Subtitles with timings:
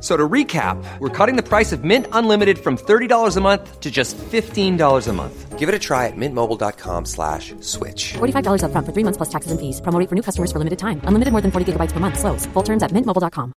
[0.00, 3.90] So to recap, we're cutting the price of Mint Unlimited from $30 a month to
[3.90, 5.58] just $15 a month.
[5.58, 8.12] Give it a try at mintmobile.com slash switch.
[8.18, 9.80] $45 upfront for three months plus taxes and fees.
[9.80, 11.00] Promo rate for new customers for limited time.
[11.02, 12.16] Unlimited more than 40 gigabytes per month.
[12.16, 12.46] Slows.
[12.54, 13.52] Full terms at mintmobile.com.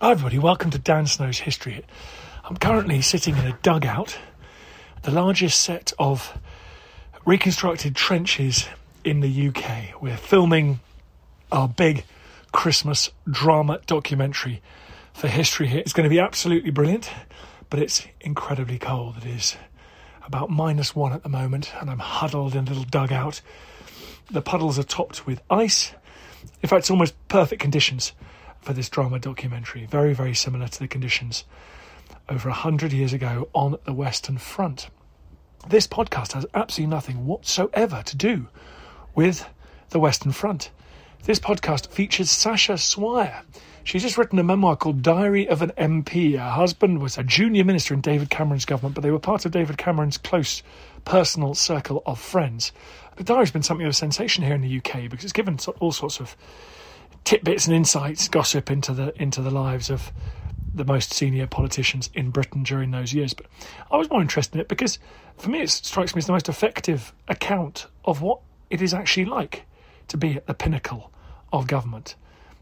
[0.00, 1.84] Hi everybody, welcome to Dan Snow's History Hit.
[2.44, 4.16] I'm currently sitting in a dugout,
[5.02, 6.38] the largest set of
[7.26, 8.66] reconstructed trenches
[9.04, 10.00] in the UK.
[10.00, 10.78] We're filming
[11.50, 12.04] our big
[12.52, 14.62] Christmas drama documentary
[15.12, 15.80] for History Hit.
[15.80, 17.10] It's going to be absolutely brilliant,
[17.70, 19.16] but it's incredibly cold.
[19.18, 19.56] It is
[20.26, 23.40] about minus one at the moment, and I'm huddled in a little dugout.
[24.30, 25.94] The puddles are topped with ice.
[26.62, 28.12] In fact, it's almost perfect conditions
[28.60, 29.86] for this drama documentary.
[29.86, 31.44] Very, very similar to the conditions
[32.28, 34.90] over a hundred years ago on the Western Front.
[35.68, 38.48] This podcast has absolutely nothing whatsoever to do
[39.14, 39.48] with
[39.90, 40.70] the Western Front.
[41.24, 43.42] This podcast features Sasha Swire.
[43.84, 46.38] She's just written a memoir called Diary of an MP.
[46.38, 49.52] Her husband was a junior minister in David Cameron's government, but they were part of
[49.52, 50.62] David Cameron's close
[51.04, 52.72] personal circle of friends.
[53.16, 55.92] The diary's been something of a sensation here in the UK because it's given all
[55.92, 56.36] sorts of
[57.24, 60.12] tidbits and insights, gossip into the into the lives of
[60.74, 63.34] the most senior politicians in Britain during those years.
[63.34, 63.46] But
[63.90, 64.98] I was more interested in it because,
[65.36, 68.40] for me, it strikes me as the most effective account of what
[68.70, 69.64] it is actually like
[70.08, 71.12] to be at the pinnacle
[71.52, 72.14] of government.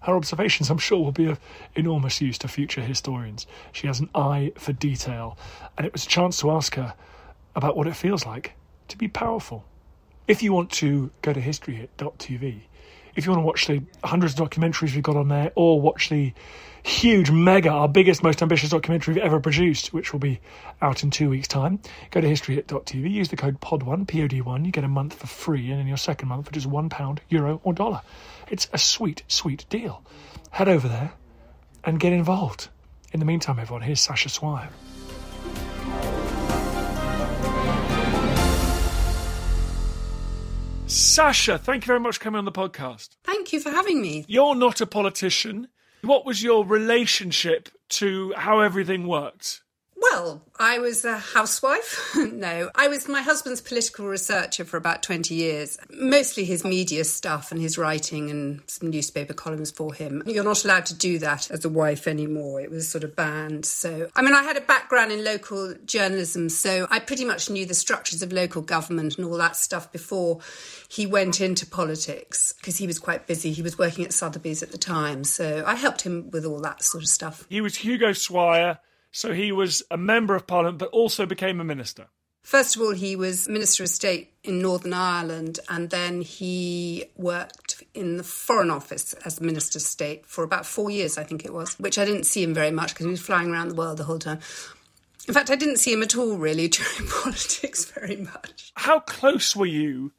[0.02, 1.40] Her observations, I'm sure, will be of
[1.74, 3.46] enormous use to future historians.
[3.72, 5.36] She has an eye for detail,
[5.76, 6.94] and it was a chance to ask her
[7.54, 8.52] about what it feels like
[8.88, 9.64] to be powerful.
[10.28, 12.60] If you want to go to historyhit.tv,
[13.16, 16.10] if you want to watch the hundreds of documentaries we've got on there, or watch
[16.10, 16.32] the
[16.82, 20.40] huge, mega, our biggest, most ambitious documentary we've ever produced, which will be
[20.80, 21.80] out in two weeks' time.
[22.12, 25.80] Go to historyhit.tv, use the code POD1, POD1, you get a month for free, and
[25.80, 28.02] in your second month for just one pound, euro, or dollar.
[28.48, 30.02] It's a sweet, sweet deal.
[30.50, 31.12] Head over there
[31.82, 32.68] and get involved.
[33.12, 34.68] In the meantime, everyone, here's Sasha Swire.
[40.88, 43.16] Sasha, thank you very much for coming on the podcast.
[43.24, 44.24] Thank you for having me.
[44.28, 45.68] You're not a politician.
[46.02, 49.62] What was your relationship to how everything worked?
[50.12, 52.12] Well, I was a housewife.
[52.16, 57.50] no, I was my husband's political researcher for about 20 years, mostly his media stuff
[57.50, 60.22] and his writing and some newspaper columns for him.
[60.26, 62.60] You're not allowed to do that as a wife anymore.
[62.60, 63.66] It was sort of banned.
[63.66, 67.66] So, I mean, I had a background in local journalism, so I pretty much knew
[67.66, 70.40] the structures of local government and all that stuff before
[70.88, 73.52] he went into politics because he was quite busy.
[73.52, 75.24] He was working at Sotheby's at the time.
[75.24, 77.44] So I helped him with all that sort of stuff.
[77.48, 78.78] He was Hugo Swire
[79.10, 82.08] so he was a member of parliament, but also became a minister.
[82.46, 87.82] First of all, he was Minister of State in Northern Ireland, and then he worked
[87.92, 91.52] in the Foreign Office as Minister of State for about four years, I think it
[91.52, 93.98] was, which I didn't see him very much because he was flying around the world
[93.98, 94.38] the whole time.
[95.26, 98.70] In fact, I didn't see him at all really during politics very much.
[98.76, 100.12] How close were you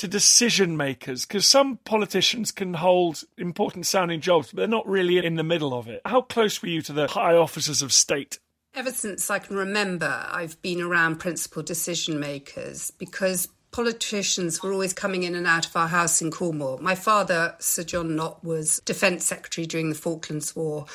[0.00, 5.18] to decision makers because some politicians can hold important sounding jobs, but they're not really
[5.24, 6.00] in the middle of it.
[6.06, 8.38] How close were you to the high officers of state?
[8.74, 14.94] Ever since I can remember, I've been around principal decision makers because politicians were always
[14.94, 16.78] coming in and out of our house in Cornwall.
[16.78, 20.86] My father, Sir John Nott, was Defence Secretary during the Falklands War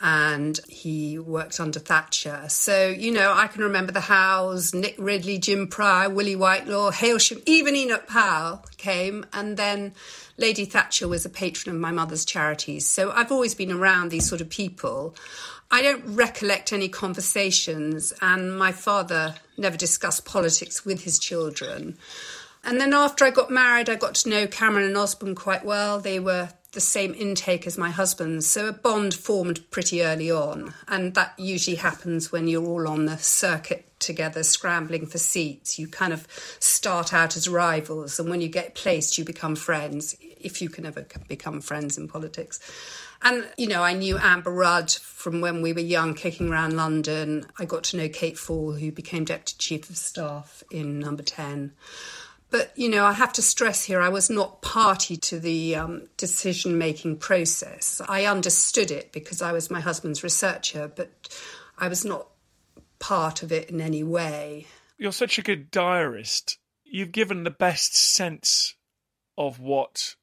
[0.00, 2.46] and he worked under Thatcher.
[2.48, 7.42] So, you know, I can remember the Howes, Nick Ridley, Jim Prior, Willie Whitelaw, Hailsham,
[7.46, 9.24] even Enoch Powell came.
[9.32, 9.94] And then
[10.36, 12.88] Lady Thatcher was a patron of my mother's charities.
[12.88, 15.14] So I've always been around these sort of people.
[15.70, 21.96] I don't recollect any conversations, and my father never discussed politics with his children.
[22.62, 25.98] And then after I got married, I got to know Cameron and Osborne quite well.
[25.98, 30.74] They were the same intake as my husband's, so a bond formed pretty early on.
[30.88, 35.78] And that usually happens when you're all on the circuit together, scrambling for seats.
[35.78, 36.26] You kind of
[36.58, 40.86] start out as rivals, and when you get placed, you become friends, if you can
[40.86, 42.58] ever become friends in politics.
[43.24, 47.46] And, you know, I knew Amber Rudd from when we were young, kicking around London.
[47.56, 51.72] I got to know Kate Fall, who became Deputy Chief of Staff in Number 10.
[52.52, 56.08] But, you know, I have to stress here I was not party to the um,
[56.18, 58.02] decision making process.
[58.06, 61.34] I understood it because I was my husband's researcher, but
[61.78, 62.28] I was not
[62.98, 64.66] part of it in any way.
[64.98, 66.58] You're such a good diarist.
[66.84, 68.74] You've given the best sense
[69.38, 70.14] of what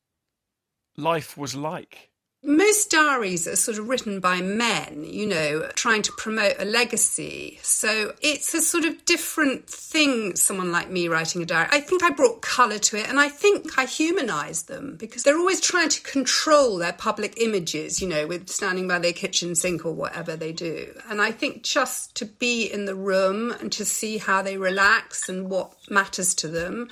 [0.96, 2.09] life was like
[2.41, 7.59] most diaries are sort of written by men, you know, trying to promote a legacy.
[7.63, 11.68] So it's a sort of different thing, someone like me writing a diary.
[11.71, 15.38] I think I brought colour to it and I think I humanised them because they're
[15.38, 19.86] always trying to control their public images, you know, with standing by their kitchen sink
[19.86, 20.94] or whatever they do.
[21.09, 25.27] And I think just to be in the room and to see how they relax
[25.27, 26.89] and what matters to them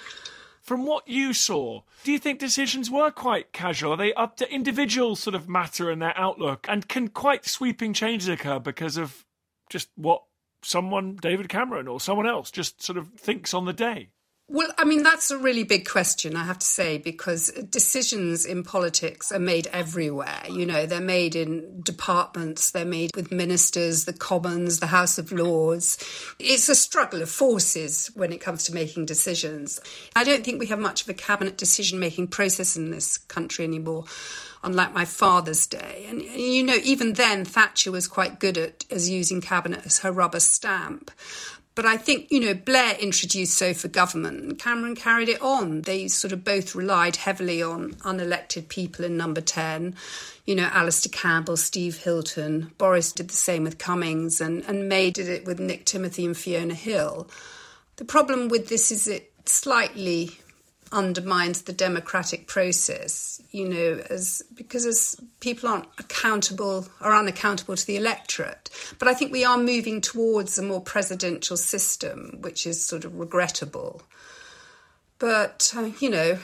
[0.68, 3.94] from what you saw, do you think decisions were quite casual?
[3.94, 6.66] Are they up to individual sort of matter and their outlook?
[6.68, 9.25] And can quite sweeping changes occur because of
[9.69, 10.24] just what
[10.62, 14.10] someone, David Cameron or someone else, just sort of thinks on the day?
[14.49, 18.63] Well, I mean, that's a really big question, I have to say, because decisions in
[18.63, 20.41] politics are made everywhere.
[20.49, 25.33] You know, they're made in departments, they're made with ministers, the Commons, the House of
[25.33, 25.97] Lords.
[26.39, 29.81] It's a struggle of forces when it comes to making decisions.
[30.15, 33.65] I don't think we have much of a cabinet decision making process in this country
[33.65, 34.05] anymore
[34.63, 36.05] unlike my father's day.
[36.09, 40.11] And you know, even then, Thatcher was quite good at as using cabinet as her
[40.11, 41.11] rubber stamp.
[41.77, 45.83] But I think, you know, Blair introduced sofa government and Cameron carried it on.
[45.83, 49.94] They sort of both relied heavily on unelected people in number 10.
[50.47, 52.71] You know, Alastair Campbell, Steve Hilton.
[52.79, 56.35] Boris did the same with Cummings and, and May did it with Nick Timothy and
[56.35, 57.29] Fiona Hill.
[57.97, 60.31] The problem with this is it slightly
[60.92, 67.86] undermines the democratic process, you know, as because as people aren't accountable or unaccountable to
[67.86, 68.69] the electorate.
[69.00, 73.16] But I think we are moving towards a more presidential system, which is sort of
[73.16, 74.01] regrettable.
[75.19, 76.39] But uh, you know,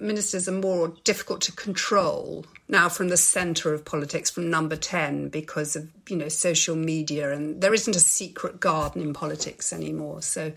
[0.00, 5.28] ministers are more difficult to control now from the centre of politics, from number 10,
[5.28, 7.32] because of, you know, social media.
[7.32, 10.22] And there isn't a secret garden in politics anymore.
[10.22, 10.52] So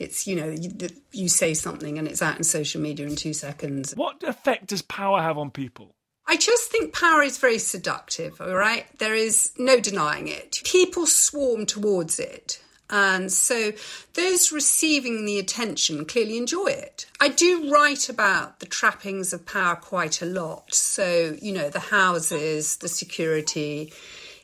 [0.00, 0.70] it's you know you,
[1.12, 3.92] you say something and it's out in social media in two seconds.
[3.94, 5.94] What effect does power have on people?
[6.26, 8.86] I just think power is very seductive, all right?
[8.98, 10.60] There is no denying it.
[10.64, 12.62] People swarm towards it.
[12.88, 13.72] And so
[14.14, 17.06] those receiving the attention clearly enjoy it.
[17.20, 20.74] I do write about the trappings of power quite a lot.
[20.74, 23.92] So, you know, the houses, the security,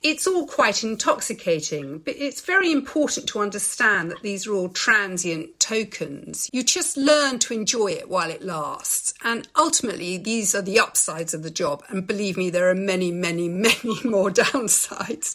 [0.09, 5.59] it's all quite intoxicating, but it's very important to understand that these are all transient
[5.59, 6.49] tokens.
[6.53, 9.15] You just learn to enjoy it while it lasts.
[9.25, 11.83] And ultimately, these are the upsides of the job.
[11.89, 15.35] And believe me, there are many, many, many more downsides.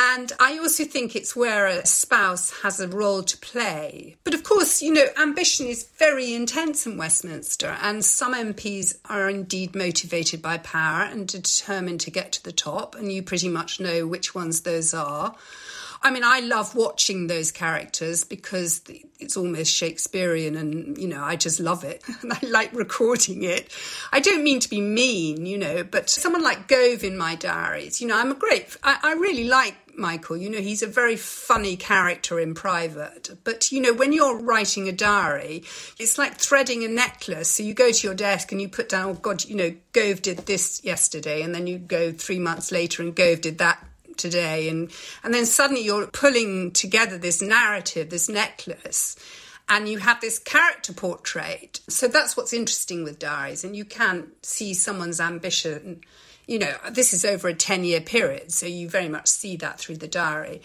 [0.00, 4.14] And I also think it's where a spouse has a role to play.
[4.22, 9.28] But of course, you know, ambition is very intense in Westminster, and some MPs are
[9.28, 13.80] indeed motivated by power and determined to get to the top, and you pretty much
[13.80, 15.34] know which ones those are.
[16.00, 18.82] I mean, I love watching those characters because
[19.18, 22.04] it's almost Shakespearean and, you know, I just love it.
[22.22, 23.72] And I like recording it.
[24.12, 28.00] I don't mean to be mean, you know, but someone like Gove in my diaries,
[28.00, 30.36] you know, I'm a great, I, I really like Michael.
[30.36, 33.30] You know, he's a very funny character in private.
[33.44, 35.64] But, you know, when you're writing a diary,
[35.98, 37.50] it's like threading a necklace.
[37.50, 40.22] So you go to your desk and you put down, oh, God, you know, Gove
[40.22, 41.42] did this yesterday.
[41.42, 43.84] And then you go three months later and Gove did that
[44.18, 44.90] today and
[45.22, 49.16] and then suddenly you're pulling together this narrative this necklace
[49.68, 54.26] and you have this character portrait so that's what's interesting with diaries and you can
[54.42, 56.00] see someone's ambition
[56.48, 59.78] you know this is over a 10 year period so you very much see that
[59.78, 60.60] through the diary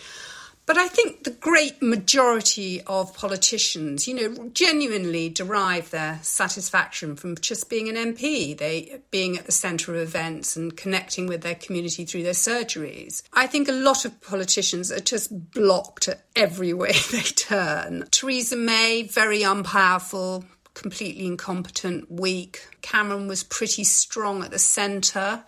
[0.66, 7.36] but I think the great majority of politicians, you know, genuinely derive their satisfaction from
[7.36, 11.56] just being an MP, they being at the centre of events and connecting with their
[11.56, 13.24] community through their surgeries.
[13.34, 18.08] I think a lot of politicians are just blocked at every way they turn.
[18.12, 22.66] Theresa May, very unpowerful, completely incompetent, weak.
[22.82, 25.44] Cameron was pretty strong at the centre.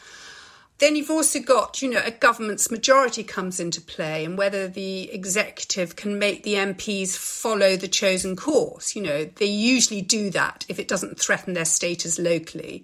[0.80, 5.10] Then you've also got, you know, a government's majority comes into play and whether the
[5.12, 8.96] executive can make the MPs follow the chosen course.
[8.96, 12.84] You know, they usually do that if it doesn't threaten their status locally.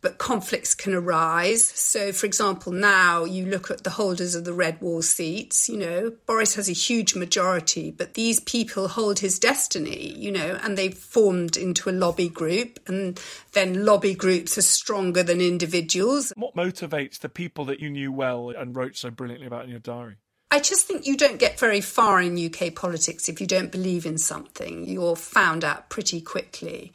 [0.00, 1.66] But conflicts can arise.
[1.66, 5.76] So, for example, now you look at the holders of the red wall seats, you
[5.76, 10.78] know, Boris has a huge majority, but these people hold his destiny, you know, and
[10.78, 13.20] they've formed into a lobby group, and
[13.52, 16.32] then lobby groups are stronger than individuals.
[16.36, 19.80] What motivates the people that you knew well and wrote so brilliantly about in your
[19.80, 20.16] diary?
[20.50, 24.06] I just think you don't get very far in UK politics if you don't believe
[24.06, 24.88] in something.
[24.88, 26.94] You're found out pretty quickly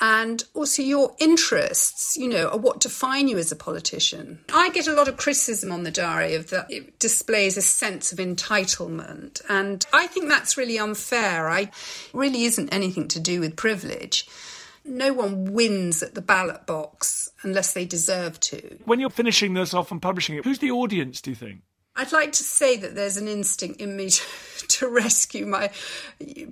[0.00, 4.40] and also your interests, you know, are what define you as a politician.
[4.52, 8.12] I get a lot of criticism on the diary of that it displays a sense
[8.12, 11.48] of entitlement, and I think that's really unfair.
[11.48, 11.70] I
[12.12, 14.26] really isn't anything to do with privilege.
[14.84, 18.78] No one wins at the ballot box unless they deserve to.
[18.84, 21.60] When you're finishing this off and publishing it, who's the audience, do you think?
[21.96, 25.70] I'd like to say that there's an instinct in me to, to, rescue my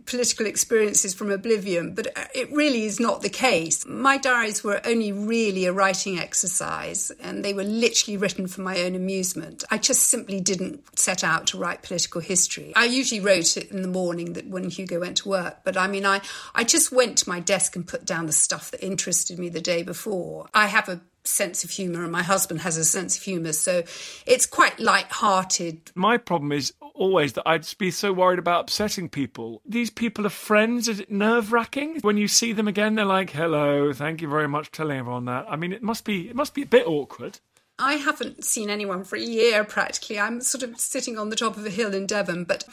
[0.06, 3.84] political experiences from oblivion, but uh, it really is not the case.
[3.84, 8.82] My diaries were only really a writing exercise, and they were literally written for my
[8.82, 9.64] own amusement.
[9.70, 12.72] I just simply didn't set out to write political history.
[12.76, 15.88] I usually wrote it in the morning that when Hugo went to work, but I
[15.88, 16.20] mean, I,
[16.54, 19.60] I just went to my desk and put down the stuff that interested me the
[19.60, 20.46] day before.
[20.54, 23.82] I have a sense of humour, and my husband has a sense of humour, so
[24.26, 25.92] it's quite light-hearted.
[25.94, 29.62] My problem is always that I'd be so worried about upsetting people.
[29.64, 30.88] These people are friends.
[30.88, 32.94] Is it nerve-wracking when you see them again?
[32.94, 36.04] They're like, "Hello, thank you very much for telling everyone that." I mean, it must
[36.04, 37.40] be it must be a bit awkward.
[37.78, 40.18] I haven't seen anyone for a year practically.
[40.20, 42.64] I'm sort of sitting on the top of a hill in Devon, but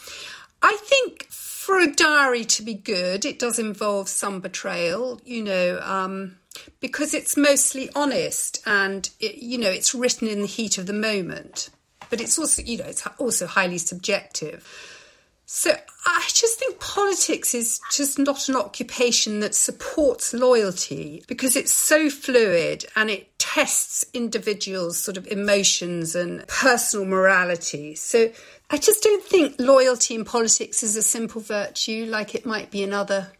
[0.61, 5.21] I think for a diary to be good, it does involve some betrayal.
[5.23, 5.79] You know.
[5.81, 6.35] Um,
[6.79, 10.93] because it's mostly honest and it, you know it's written in the heat of the
[10.93, 11.69] moment
[12.09, 14.67] but it's also you know it's also highly subjective.
[15.45, 15.71] So
[16.05, 22.09] i just think politics is just not an occupation that supports loyalty because it's so
[22.09, 27.95] fluid and it tests individuals sort of emotions and personal morality.
[27.95, 28.31] So
[28.69, 32.83] i just don't think loyalty in politics is a simple virtue like it might be
[32.83, 33.31] in other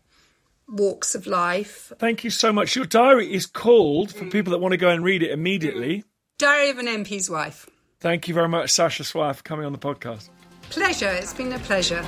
[0.69, 1.91] walks of life.
[1.99, 2.75] Thank you so much.
[2.75, 4.31] Your diary is called, for mm.
[4.31, 6.07] people that want to go and read it immediately, mm-hmm.
[6.37, 7.69] Diary of an MP's Wife.
[7.99, 10.29] Thank you very much, Sasha Swire, for coming on the podcast.
[10.69, 11.09] Pleasure.
[11.09, 12.01] It's been a pleasure.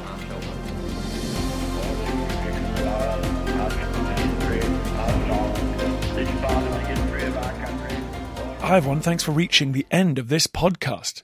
[8.62, 9.02] Hi, everyone.
[9.02, 11.24] Thanks for reaching the end of this podcast.